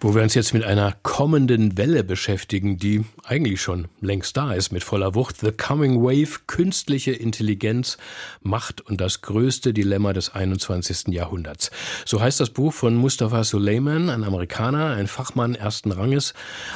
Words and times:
wo 0.00 0.14
wir 0.14 0.22
uns 0.22 0.34
jetzt 0.34 0.54
mit 0.54 0.62
einer 0.64 0.94
kommenden 1.02 1.76
Welle 1.76 2.04
beschäftigen, 2.04 2.78
die 2.78 3.04
eigentlich 3.24 3.60
schon 3.60 3.88
längst 4.00 4.36
da 4.36 4.52
ist, 4.52 4.70
mit 4.70 4.84
voller 4.84 5.14
Wucht. 5.14 5.40
The 5.40 5.50
Coming 5.50 6.02
Wave, 6.02 6.40
künstliche 6.46 7.12
Intelligenz, 7.12 7.98
Macht 8.40 8.80
und 8.80 9.00
das 9.00 9.22
größte 9.22 9.72
Dilemma 9.72 10.12
des 10.12 10.34
21. 10.34 11.08
Jahrhunderts. 11.08 11.70
So 12.04 12.20
heißt 12.20 12.38
das 12.38 12.50
Buch 12.50 12.72
von 12.72 12.94
Mustafa 12.94 13.42
Suleiman, 13.42 14.08
ein 14.08 14.22
Amerikaner, 14.22 14.90
ein 14.90 15.08
Fachmann 15.08 15.56
ersten 15.56 15.90
Ranges 15.90 16.32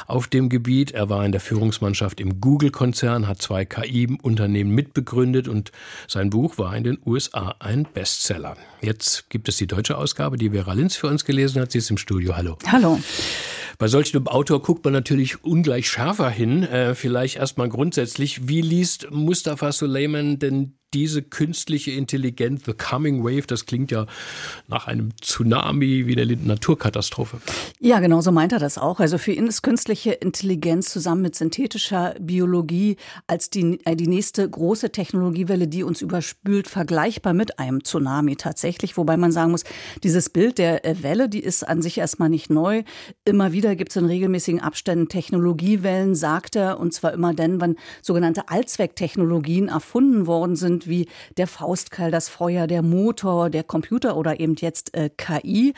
auf 0.07 0.27
dem 0.27 0.49
Gebiet. 0.49 0.91
Er 0.91 1.09
war 1.09 1.25
in 1.25 1.31
der 1.31 1.41
Führungsmannschaft 1.41 2.19
im 2.19 2.41
Google-Konzern, 2.41 3.27
hat 3.27 3.41
zwei 3.41 3.63
KI-Unternehmen 3.63 4.71
mitbegründet 4.71 5.47
und 5.47 5.71
sein 6.07 6.29
Buch 6.29 6.57
war 6.57 6.75
in 6.75 6.83
den 6.83 6.97
USA 7.05 7.55
ein 7.59 7.87
Bestseller. 7.93 8.57
Jetzt 8.81 9.29
gibt 9.29 9.47
es 9.47 9.55
die 9.55 9.67
deutsche 9.67 9.97
Ausgabe, 9.97 10.35
die 10.35 10.49
Vera 10.49 10.73
Linz 10.73 10.97
für 10.97 11.07
uns 11.07 11.23
gelesen 11.23 11.61
hat. 11.61 11.71
Sie 11.71 11.77
ist 11.77 11.89
im 11.89 11.97
Studio. 11.97 12.35
Hallo. 12.35 12.57
Hallo. 12.67 12.99
Bei 13.77 13.87
solch 13.87 14.15
einem 14.15 14.27
Autor 14.27 14.61
guckt 14.61 14.85
man 14.85 14.93
natürlich 14.93 15.43
ungleich 15.43 15.89
schärfer 15.89 16.29
hin. 16.29 16.63
Äh, 16.63 16.95
vielleicht 16.95 17.37
erstmal 17.37 17.69
grundsätzlich. 17.69 18.47
Wie 18.47 18.61
liest 18.61 19.11
Mustafa 19.11 19.71
Suleiman 19.71 20.39
denn 20.39 20.77
diese 20.93 21.21
künstliche 21.21 21.91
Intelligenz, 21.91 22.63
the 22.65 22.73
coming 22.73 23.23
wave, 23.23 23.47
das 23.47 23.65
klingt 23.65 23.91
ja 23.91 24.05
nach 24.67 24.87
einem 24.87 25.09
Tsunami 25.17 26.05
wie 26.07 26.19
eine 26.19 26.35
Naturkatastrophe. 26.35 27.39
Ja, 27.79 27.99
genau 27.99 28.21
so 28.21 28.31
meint 28.31 28.51
er 28.51 28.59
das 28.59 28.77
auch. 28.77 28.99
Also 28.99 29.17
für 29.17 29.31
ihn 29.31 29.47
ist 29.47 29.61
künstliche 29.61 30.11
Intelligenz 30.11 30.89
zusammen 30.91 31.21
mit 31.21 31.35
synthetischer 31.35 32.15
Biologie 32.19 32.97
als 33.27 33.49
die, 33.49 33.79
äh, 33.85 33.95
die 33.95 34.07
nächste 34.07 34.49
große 34.49 34.91
Technologiewelle, 34.91 35.67
die 35.67 35.83
uns 35.83 36.01
überspült, 36.01 36.67
vergleichbar 36.67 37.33
mit 37.33 37.59
einem 37.59 37.83
Tsunami 37.83 38.35
tatsächlich. 38.35 38.97
Wobei 38.97 39.17
man 39.17 39.31
sagen 39.31 39.51
muss, 39.51 39.63
dieses 40.03 40.29
Bild 40.29 40.57
der 40.57 40.85
äh, 40.85 41.01
Welle, 41.03 41.29
die 41.29 41.41
ist 41.41 41.67
an 41.67 41.81
sich 41.81 41.97
erstmal 41.97 42.29
nicht 42.29 42.49
neu. 42.49 42.83
Immer 43.25 43.51
wieder 43.51 43.75
gibt 43.75 43.91
es 43.91 43.95
in 43.97 44.05
regelmäßigen 44.05 44.61
Abständen 44.61 45.09
Technologiewellen, 45.09 46.15
sagt 46.15 46.55
er, 46.55 46.79
und 46.79 46.93
zwar 46.93 47.13
immer 47.13 47.33
dann, 47.33 47.59
wenn 47.59 47.75
sogenannte 48.01 48.49
Allzwecktechnologien 48.49 49.67
erfunden 49.67 50.27
worden 50.27 50.55
sind, 50.55 50.82
wie 50.87 51.07
der 51.37 51.47
Faustkeil, 51.47 52.11
das 52.11 52.29
Feuer, 52.29 52.67
der 52.67 52.81
Motor, 52.81 53.49
der 53.49 53.63
Computer 53.63 54.17
oder 54.17 54.39
eben 54.39 54.55
jetzt 54.55 54.93
äh, 54.95 55.09
KI. 55.09 55.73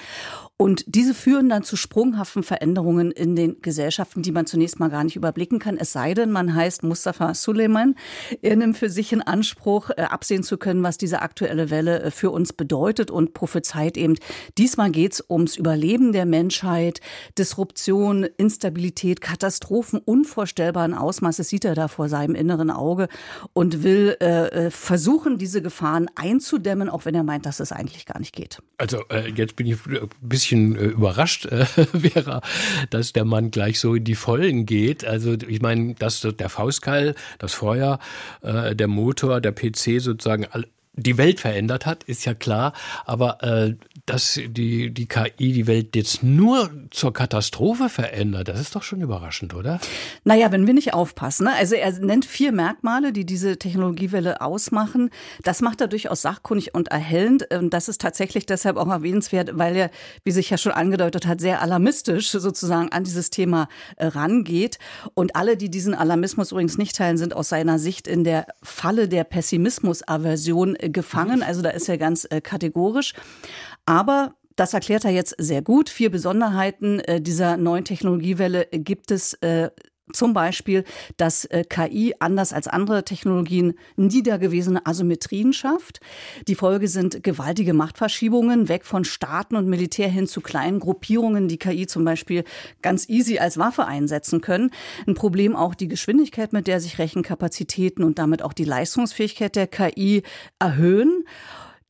Und 0.57 0.85
diese 0.87 1.13
führen 1.13 1.49
dann 1.49 1.63
zu 1.63 1.75
sprunghaften 1.75 2.41
Veränderungen 2.41 3.11
in 3.11 3.35
den 3.35 3.61
Gesellschaften, 3.61 4.21
die 4.21 4.31
man 4.31 4.45
zunächst 4.45 4.79
mal 4.79 4.89
gar 4.89 5.03
nicht 5.03 5.17
überblicken 5.17 5.59
kann. 5.59 5.77
Es 5.77 5.91
sei 5.91 6.13
denn, 6.13 6.31
man 6.31 6.55
heißt 6.55 6.83
Mustafa 6.83 7.33
Suleiman. 7.33 7.95
Er 8.41 8.55
nimmt 8.55 8.77
für 8.77 8.89
sich 8.89 9.11
in 9.11 9.21
Anspruch, 9.21 9.89
äh, 9.89 10.03
absehen 10.03 10.43
zu 10.43 10.57
können, 10.57 10.81
was 10.81 10.97
diese 10.97 11.21
aktuelle 11.21 11.69
Welle 11.69 12.03
äh, 12.03 12.11
für 12.11 12.31
uns 12.31 12.53
bedeutet 12.53 13.11
und 13.11 13.33
prophezeit 13.33 13.97
eben, 13.97 14.15
diesmal 14.57 14.91
geht 14.91 15.13
es 15.13 15.25
ums 15.29 15.57
Überleben 15.57 16.13
der 16.13 16.25
Menschheit, 16.25 17.01
Disruption, 17.37 18.23
Instabilität, 18.23 19.19
Katastrophen 19.19 19.99
unvorstellbaren 19.99 20.93
Ausmaßes 20.93 21.49
sieht 21.49 21.65
er 21.65 21.75
da 21.75 21.89
vor 21.89 22.07
seinem 22.07 22.35
inneren 22.35 22.71
Auge 22.71 23.09
und 23.53 23.83
will 23.83 24.15
äh, 24.21 24.67
äh 24.67 24.71
versuchen, 24.95 25.37
diese 25.37 25.61
Gefahren 25.61 26.07
einzudämmen, 26.15 26.87
auch 26.87 27.03
wenn 27.03 27.13
er 27.15 27.23
meint, 27.23 27.45
dass 27.45 27.59
es 27.59 27.73
eigentlich 27.73 28.05
gar 28.05 28.17
nicht 28.17 28.33
geht. 28.33 28.59
Also 28.77 29.03
äh, 29.09 29.29
jetzt 29.29 29.57
bin 29.57 29.67
ich 29.67 29.85
ein 29.85 30.07
bisschen 30.21 30.77
äh, 30.77 30.85
überrascht, 30.85 31.45
äh, 31.47 31.65
Vera, 31.65 32.39
dass 32.91 33.11
der 33.11 33.25
Mann 33.25 33.51
gleich 33.51 33.81
so 33.81 33.95
in 33.95 34.05
die 34.05 34.15
Vollen 34.15 34.65
geht. 34.65 35.03
Also 35.03 35.33
ich 35.33 35.61
meine, 35.61 35.95
dass 35.95 36.21
der 36.21 36.47
Faustkeil, 36.47 37.13
das 37.39 37.51
Feuer, 37.53 37.99
äh, 38.41 38.73
der 38.73 38.87
Motor, 38.87 39.41
der 39.41 39.51
PC 39.51 39.99
sozusagen 39.99 40.47
die 40.93 41.17
Welt 41.17 41.41
verändert 41.41 41.85
hat, 41.85 42.05
ist 42.05 42.23
ja 42.23 42.33
klar. 42.33 42.71
Aber 43.03 43.43
äh, 43.43 43.75
dass 44.05 44.39
die, 44.47 44.91
die 44.91 45.07
KI 45.07 45.53
die 45.53 45.65
Welt 45.65 45.95
jetzt 45.95 46.21
nur 46.21 46.69
zur 46.91 47.11
Katastrophe 47.11 47.89
verändert, 47.89 48.47
das 48.47 48.59
ist 48.59 48.75
doch 48.75 48.83
schon 48.83 49.01
überraschend, 49.01 49.55
oder? 49.55 49.79
Naja, 50.23 50.51
wenn 50.51 50.67
wir 50.67 50.75
nicht 50.75 50.93
aufpassen. 50.93 51.45
Ne? 51.45 51.53
Also 51.53 51.73
er 51.75 51.91
nennt 51.99 52.25
vier 52.25 52.51
Merkmale, 52.51 53.11
die 53.11 53.25
diese 53.25 53.57
Technologiewelle 53.57 54.41
ausmachen. 54.41 55.09
Das 55.43 55.61
macht 55.61 55.81
er 55.81 55.87
durchaus 55.87 56.21
sachkundig 56.21 56.75
und 56.75 56.89
erhellend. 56.89 57.51
Und 57.51 57.73
das 57.73 57.87
ist 57.87 57.99
tatsächlich 57.99 58.45
deshalb 58.45 58.77
auch 58.77 58.87
erwähnenswert, 58.87 59.57
weil 59.57 59.75
er, 59.75 59.91
wie 60.23 60.31
sich 60.31 60.51
ja 60.51 60.57
schon 60.57 60.73
angedeutet 60.73 61.25
hat, 61.25 61.41
sehr 61.41 61.61
alarmistisch 61.61 62.29
sozusagen 62.29 62.91
an 62.91 63.03
dieses 63.03 63.31
Thema 63.31 63.67
äh, 63.95 64.05
rangeht. 64.05 64.77
Und 65.15 65.35
alle, 65.35 65.57
die 65.57 65.71
diesen 65.71 65.95
Alarmismus 65.95 66.51
übrigens 66.51 66.77
nicht 66.77 66.95
teilen, 66.95 67.17
sind 67.17 67.35
aus 67.35 67.49
seiner 67.49 67.79
Sicht 67.79 68.07
in 68.07 68.23
der 68.23 68.45
Falle 68.61 69.07
der 69.07 69.23
Pessimismus-Aversion 69.23 70.77
gefangen. 70.79 71.41
Also 71.41 71.63
da 71.63 71.71
ist 71.71 71.89
er 71.89 71.97
ganz 71.97 72.27
äh, 72.29 72.39
kategorisch. 72.39 73.13
Aber 73.85 74.35
das 74.55 74.73
erklärt 74.73 75.05
er 75.05 75.11
jetzt 75.11 75.35
sehr 75.37 75.61
gut. 75.61 75.89
Vier 75.89 76.09
Besonderheiten 76.09 76.99
äh, 77.01 77.21
dieser 77.21 77.57
neuen 77.57 77.85
Technologiewelle 77.85 78.67
gibt 78.71 79.11
es 79.11 79.33
äh, 79.35 79.69
zum 80.13 80.33
Beispiel, 80.33 80.83
dass 81.17 81.45
äh, 81.45 81.63
KI 81.67 82.13
anders 82.19 82.53
als 82.53 82.67
andere 82.67 83.03
Technologien 83.03 83.73
niedergewesene 83.95 84.85
Asymmetrien 84.85 85.51
schafft. 85.51 85.99
Die 86.47 86.55
Folge 86.55 86.87
sind 86.87 87.23
gewaltige 87.23 87.73
Machtverschiebungen 87.73 88.69
weg 88.69 88.85
von 88.85 89.03
Staaten 89.03 89.55
und 89.55 89.67
Militär 89.67 90.07
hin 90.07 90.27
zu 90.27 90.41
kleinen 90.41 90.79
Gruppierungen, 90.79 91.47
die 91.47 91.57
KI 91.57 91.87
zum 91.87 92.05
Beispiel 92.05 92.43
ganz 92.81 93.09
easy 93.09 93.39
als 93.39 93.57
Waffe 93.57 93.85
einsetzen 93.85 94.41
können. 94.41 94.69
Ein 95.07 95.15
Problem 95.15 95.55
auch 95.55 95.73
die 95.73 95.87
Geschwindigkeit, 95.87 96.53
mit 96.53 96.67
der 96.67 96.79
sich 96.79 96.99
Rechenkapazitäten 96.99 98.03
und 98.03 98.19
damit 98.19 98.43
auch 98.43 98.53
die 98.53 98.63
Leistungsfähigkeit 98.63 99.55
der 99.55 99.67
KI 99.67 100.21
erhöhen. 100.59 101.25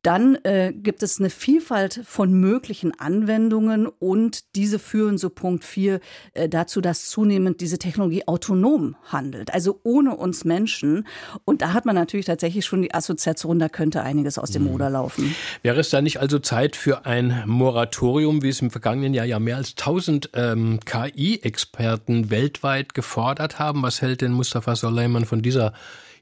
Dann 0.05 0.35
äh, 0.43 0.71
gibt 0.71 1.01
es 1.01 1.19
eine 1.19 1.31
Vielfalt 1.31 2.01
von 2.05 2.31
möglichen 2.31 2.93
Anwendungen 2.99 3.87
und 3.87 4.55
diese 4.55 4.77
führen, 4.77 5.17
so 5.17 5.31
Punkt 5.31 5.63
4, 5.63 5.99
äh, 6.35 6.47
dazu, 6.47 6.79
dass 6.79 7.07
zunehmend 7.07 7.59
diese 7.59 7.79
Technologie 7.79 8.27
autonom 8.27 8.95
handelt, 9.05 9.51
also 9.51 9.79
ohne 9.81 10.15
uns 10.15 10.45
Menschen. 10.45 11.07
Und 11.43 11.63
da 11.63 11.73
hat 11.73 11.87
man 11.87 11.95
natürlich 11.95 12.27
tatsächlich 12.27 12.67
schon 12.67 12.83
die 12.83 12.93
Assoziation, 12.93 13.57
da 13.57 13.67
könnte 13.67 14.03
einiges 14.03 14.37
aus 14.37 14.51
dem 14.51 14.65
mhm. 14.65 14.73
Moder 14.73 14.91
laufen. 14.91 15.35
Wäre 15.63 15.79
es 15.79 15.89
da 15.89 16.03
nicht 16.03 16.19
also 16.19 16.37
Zeit 16.37 16.75
für 16.75 17.07
ein 17.07 17.41
Moratorium, 17.47 18.43
wie 18.43 18.49
es 18.49 18.61
im 18.61 18.69
vergangenen 18.69 19.15
Jahr 19.15 19.25
ja 19.25 19.39
mehr 19.39 19.57
als 19.57 19.71
1000 19.71 20.29
ähm, 20.35 20.81
KI-Experten 20.85 22.29
weltweit 22.29 22.93
gefordert 22.93 23.57
haben? 23.57 23.81
Was 23.81 24.03
hält 24.03 24.21
denn 24.21 24.33
Mustafa 24.33 24.75
Soleiman 24.75 25.25
von 25.25 25.41
dieser 25.41 25.73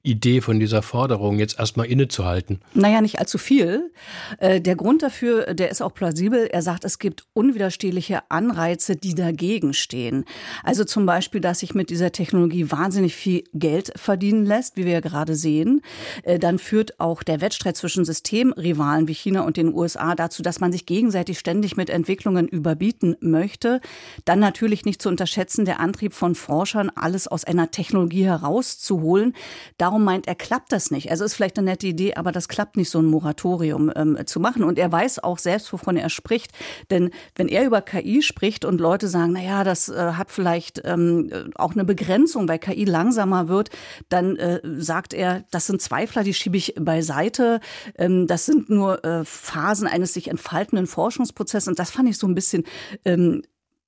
Idee, 0.06 0.42
von 0.42 0.60
dieser 0.60 0.82
Forderung 0.82 1.40
jetzt 1.40 1.58
erstmal 1.58 1.86
innezuhalten? 1.86 2.60
Naja, 2.74 3.00
nicht 3.00 3.20
allzu 3.20 3.38
viel. 3.38 3.90
Äh, 4.38 4.60
der 4.60 4.76
Grund 4.76 5.02
dafür, 5.02 5.54
der 5.54 5.72
ist 5.72 5.82
auch 5.82 5.94
plausibel. 5.94 6.46
Er 6.52 6.62
sagt, 6.62 6.84
es 6.84 7.00
gibt 7.00 7.26
unwiderstehliche 7.32 8.30
Anreize, 8.30 8.98
die 8.98 9.16
dagegen 9.16 9.74
stehen. 9.74 10.26
Also 10.62 10.84
zum 10.84 11.06
Beispiel, 11.06 11.40
dass 11.40 11.60
sich 11.60 11.74
mit 11.74 11.90
dieser 11.90 12.12
Technologie 12.12 12.70
wahnsinnig 12.70 13.16
viel 13.16 13.46
Geld 13.54 13.94
verdienen 13.96 14.46
lässt, 14.46 14.76
wie 14.76 14.84
wir 14.84 14.92
ja 14.92 15.00
gerade 15.00 15.36
sehen. 15.36 15.82
Äh, 16.24 16.38
dann 16.38 16.60
führt 16.60 17.00
auch 17.00 17.24
der 17.24 17.40
Wettstreit 17.40 17.78
zwischen 17.78 18.04
Systemrivalen 18.04 19.08
wie 19.08 19.14
China 19.14 19.44
und 19.44 19.56
den 19.56 19.74
USA 19.74 20.16
dazu, 20.16 20.44
dass 20.44 20.60
man 20.60 20.74
sich 20.74 20.86
gegenseitig 20.86 21.40
ständig 21.40 21.78
mit 21.78 21.90
Entwicklungen 21.90 22.50
überbieten 22.50 23.16
möchte. 23.22 23.80
Dann 24.26 24.40
natürlich 24.40 24.84
nicht 24.84 25.02
zu 25.02 25.08
unterschätzen 25.08 25.64
der 25.64 25.80
Antrieb 25.80 26.14
von 26.14 26.36
Forschern, 26.36 26.92
alles 26.94 27.30
aus 27.30 27.46
einer 27.46 27.72
Technologie 27.72 28.26
herauszuholen. 28.26 29.34
Darum 29.78 29.93
Darum 29.94 30.06
meint 30.06 30.28
er, 30.28 30.34
klappt 30.34 30.72
das 30.72 30.90
nicht. 30.90 31.12
Also 31.12 31.24
ist 31.24 31.36
vielleicht 31.36 31.60
eine 31.60 31.70
nette 31.70 31.86
Idee, 31.86 32.16
aber 32.16 32.32
das 32.32 32.48
klappt 32.48 32.78
nicht, 32.78 32.90
so 32.90 32.98
ein 32.98 33.06
Moratorium 33.06 33.92
ähm, 33.96 34.18
zu 34.26 34.40
machen. 34.40 34.64
Und 34.64 34.80
er 34.80 34.92
weiß 34.92 35.24
auch 35.24 35.38
selbst, 35.38 35.72
wovon 35.72 35.98
er 35.98 36.10
spricht. 36.10 36.52
Denn 36.90 37.12
wenn 37.36 37.48
er 37.48 37.64
über 37.64 37.84
KI 37.84 38.24
spricht 38.24 38.66
und 38.66 38.82
Leute 38.82 39.08
sagen, 39.08 39.34
na 39.34 39.44
ja, 39.44 39.64
das 39.64 39.90
äh, 39.90 40.14
hat 40.14 40.32
vielleicht 40.32 40.82
ähm, 40.84 41.30
auch 41.54 41.74
eine 41.74 41.86
Begrenzung, 41.86 42.48
weil 42.48 42.58
KI 42.58 42.86
langsamer 42.86 43.50
wird, 43.50 43.70
dann 44.10 44.36
äh, 44.38 44.62
sagt 44.64 45.14
er, 45.14 45.46
das 45.52 45.68
sind 45.68 45.80
Zweifler, 45.80 46.24
die 46.24 46.34
schiebe 46.34 46.58
ich 46.58 46.74
beiseite. 46.80 47.60
Ähm, 47.96 48.26
das 48.26 48.48
sind 48.48 48.72
nur 48.72 49.06
äh, 49.06 49.24
Phasen 49.24 49.88
eines 49.88 50.16
sich 50.16 50.28
entfaltenden 50.28 50.88
Forschungsprozesses. 50.88 51.68
Und 51.68 51.78
das 51.78 51.92
fand 51.92 52.10
ich 52.10 52.18
so 52.18 52.26
ein 52.26 52.34
bisschen 52.34 52.64
ähm, 53.06 53.44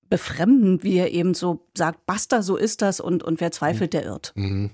befremdend, 0.08 0.84
wie 0.84 0.98
er 0.98 1.12
eben 1.12 1.34
so 1.34 1.66
sagt, 1.76 2.06
basta, 2.06 2.44
so 2.44 2.58
ist 2.58 2.84
das 2.84 3.00
und, 3.00 3.24
und 3.24 3.42
wer 3.42 3.52
zweifelt, 3.52 3.94
der 3.94 4.06
irrt. 4.06 4.34
Mhm. 4.36 4.70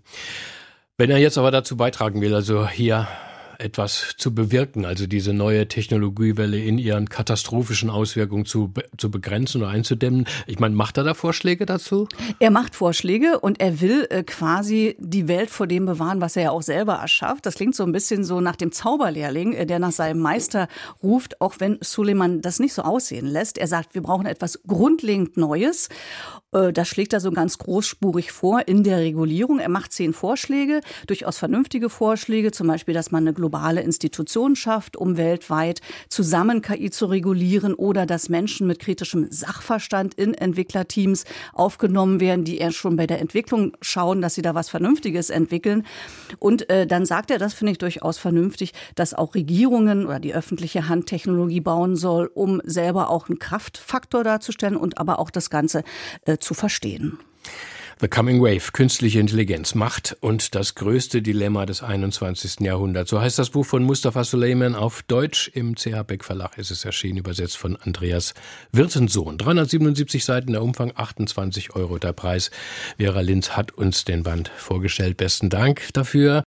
Wenn 1.01 1.09
er 1.09 1.17
jetzt 1.17 1.39
aber 1.39 1.49
dazu 1.49 1.77
beitragen 1.77 2.21
will, 2.21 2.35
also 2.35 2.67
hier 2.67 3.07
etwas 3.57 4.13
zu 4.17 4.35
bewirken, 4.35 4.85
also 4.85 5.07
diese 5.07 5.33
neue 5.33 5.67
Technologiewelle 5.67 6.59
in 6.59 6.77
ihren 6.77 7.09
katastrophischen 7.09 7.89
Auswirkungen 7.89 8.45
zu, 8.45 8.71
zu 8.97 9.09
begrenzen 9.09 9.63
oder 9.63 9.71
einzudämmen. 9.71 10.27
Ich 10.45 10.59
meine, 10.59 10.75
macht 10.75 10.97
er 10.97 11.03
da 11.03 11.15
Vorschläge 11.15 11.65
dazu? 11.65 12.07
Er 12.37 12.51
macht 12.51 12.75
Vorschläge 12.75 13.39
und 13.39 13.59
er 13.59 13.81
will 13.81 14.05
äh, 14.11 14.21
quasi 14.21 14.95
die 14.99 15.27
Welt 15.27 15.49
vor 15.49 15.65
dem 15.65 15.87
bewahren, 15.87 16.21
was 16.21 16.35
er 16.35 16.43
ja 16.43 16.51
auch 16.51 16.61
selber 16.61 16.93
erschafft. 16.93 17.47
Das 17.47 17.55
klingt 17.55 17.75
so 17.75 17.83
ein 17.83 17.91
bisschen 17.91 18.23
so 18.23 18.39
nach 18.39 18.55
dem 18.55 18.71
Zauberlehrling, 18.71 19.53
äh, 19.53 19.65
der 19.65 19.79
nach 19.79 19.91
seinem 19.91 20.19
Meister 20.19 20.67
ruft, 21.01 21.41
auch 21.41 21.55
wenn 21.57 21.79
Suleiman 21.81 22.41
das 22.41 22.59
nicht 22.59 22.73
so 22.73 22.83
aussehen 22.83 23.25
lässt. 23.25 23.57
Er 23.57 23.67
sagt, 23.67 23.95
wir 23.95 24.03
brauchen 24.03 24.27
etwas 24.27 24.61
grundlegend 24.67 25.35
Neues. 25.35 25.89
Äh, 26.51 26.73
das 26.73 26.87
schlägt 26.87 27.13
er 27.13 27.19
so 27.19 27.31
ganz 27.31 27.57
großspurig 27.57 28.31
vor 28.31 28.67
in 28.67 28.83
der 28.83 28.99
Regulierung. 28.99 29.59
Er 29.59 29.69
macht 29.69 29.93
zehn 29.93 30.13
Vorschläge, 30.13 30.81
durchaus 31.07 31.37
vernünftige 31.37 31.89
Vorschläge, 31.89 32.51
zum 32.51 32.67
Beispiel, 32.67 32.93
dass 32.93 33.11
man 33.11 33.23
eine 33.23 33.33
globale 33.33 33.81
Institutionen 33.81 34.55
schafft, 34.55 34.97
um 34.97 35.17
weltweit 35.17 35.81
zusammen 36.09 36.61
KI 36.61 36.89
zu 36.89 37.05
regulieren 37.05 37.73
oder 37.73 38.05
dass 38.05 38.29
Menschen 38.29 38.67
mit 38.67 38.79
kritischem 38.79 39.27
Sachverstand 39.29 40.13
in 40.15 40.33
Entwicklerteams 40.33 41.25
aufgenommen 41.53 42.19
werden, 42.19 42.45
die 42.45 42.57
erst 42.57 42.77
schon 42.77 42.95
bei 42.95 43.07
der 43.07 43.19
Entwicklung 43.19 43.75
schauen, 43.81 44.21
dass 44.21 44.35
sie 44.35 44.41
da 44.41 44.55
was 44.55 44.69
Vernünftiges 44.69 45.29
entwickeln. 45.29 45.85
Und 46.39 46.69
äh, 46.69 46.87
dann 46.87 47.05
sagt 47.05 47.31
er, 47.31 47.37
das 47.37 47.53
finde 47.53 47.71
ich 47.71 47.77
durchaus 47.77 48.17
vernünftig, 48.17 48.73
dass 48.95 49.13
auch 49.13 49.35
Regierungen 49.35 50.05
oder 50.05 50.19
die 50.19 50.33
öffentliche 50.33 50.87
Hand 50.87 51.07
Technologie 51.07 51.61
bauen 51.61 51.95
soll, 51.95 52.29
um 52.33 52.61
selber 52.63 53.09
auch 53.09 53.29
einen 53.29 53.39
Kraftfaktor 53.39 54.23
darzustellen 54.23 54.77
und 54.77 54.97
aber 54.97 55.19
auch 55.19 55.29
das 55.29 55.49
Ganze 55.49 55.83
äh, 56.25 56.37
zu 56.41 56.53
verstehen. 56.53 57.19
The 58.01 58.07
Coming 58.07 58.41
Wave, 58.41 58.71
künstliche 58.73 59.19
Intelligenz, 59.19 59.75
Macht 59.75 60.17
und 60.21 60.55
das 60.55 60.73
größte 60.73 61.21
Dilemma 61.21 61.67
des 61.67 61.83
21. 61.83 62.61
Jahrhunderts. 62.61 63.11
So 63.11 63.21
heißt 63.21 63.37
das 63.37 63.51
Buch 63.51 63.63
von 63.63 63.83
Mustafa 63.83 64.23
Suleiman 64.23 64.73
auf 64.73 65.03
Deutsch. 65.03 65.51
Im 65.53 65.75
CH 65.75 66.01
Beck 66.07 66.23
Verlag 66.23 66.57
ist 66.57 66.71
es 66.71 66.83
erschienen, 66.83 67.19
übersetzt 67.19 67.57
von 67.59 67.75
Andreas 67.75 68.33
Wirtensohn. 68.71 69.37
377 69.37 70.25
Seiten, 70.25 70.53
der 70.53 70.63
Umfang 70.63 70.93
28 70.95 71.75
Euro 71.75 71.99
der 71.99 72.13
Preis. 72.13 72.49
Vera 72.97 73.21
Linz 73.21 73.51
hat 73.51 73.71
uns 73.73 74.03
den 74.03 74.23
Band 74.23 74.49
vorgestellt. 74.57 75.17
Besten 75.17 75.51
Dank 75.51 75.89
dafür. 75.93 76.41